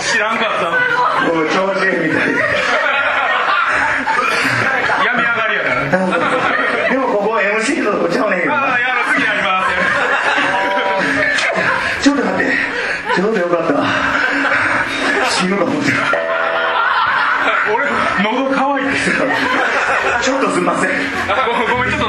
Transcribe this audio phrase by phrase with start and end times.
[0.00, 0.70] 知らんかった
[2.02, 2.28] みたい
[5.16, 5.90] み上がりやから
[6.90, 8.50] でもここ MC のとこちゃうねんけど。
[8.50, 9.68] なああやろ次やります
[12.02, 12.50] ちょっと待って。
[13.14, 13.72] ちょうどよかった
[15.30, 15.92] 死ぬか思って
[17.74, 17.86] 俺
[18.22, 19.18] 喉乾いてた
[20.22, 20.90] ちょっとすんません
[21.70, 22.08] ごめんちょっと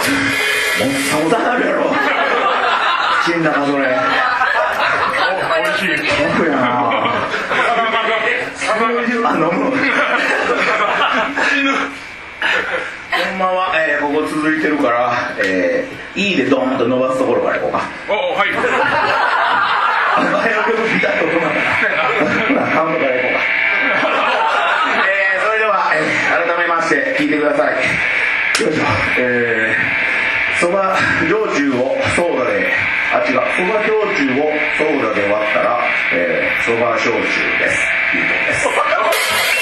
[0.00, 1.84] さもたなるやろ。
[3.24, 3.84] 死んだかそれ。
[3.84, 5.88] お美味しい。
[6.38, 6.66] 僕やな。
[9.22, 9.50] あ飲む
[11.50, 11.68] 死ぬ。
[13.10, 15.12] ほんまは、えーここ続いてるから、
[15.44, 18.62] えー、いいでドーンと伸ばすところからいこうかおおはい前
[20.56, 23.38] の曲見たところからカウントからいこうか
[25.06, 27.74] えー、それでは、えー改めまして聞いてください
[29.18, 30.96] えー、そば
[31.28, 32.72] 焼酎をソーダで
[33.12, 33.34] あ違う。
[33.34, 35.80] そば焼酎をソーダで割ったら
[36.12, 37.14] えーそば、焼酎
[37.58, 37.80] です。
[38.14, 38.68] いいとです。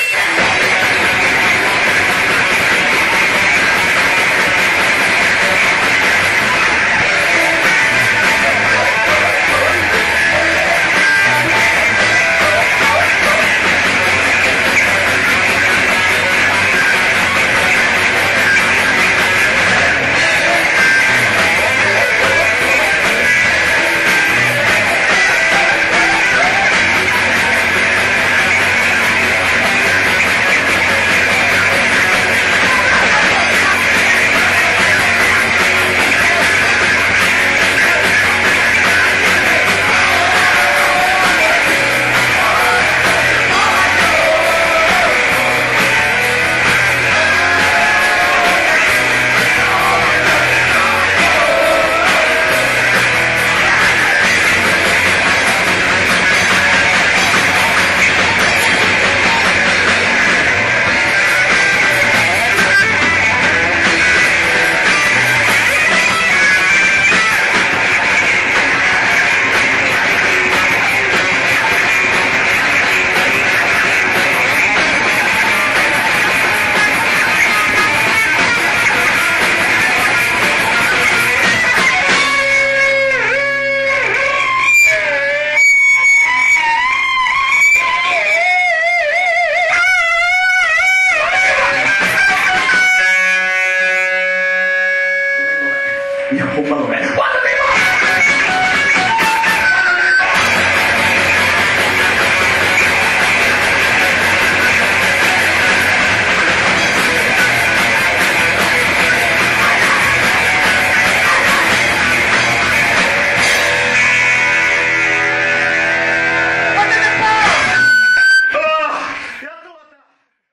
[96.38, 97.77] your whole motherland.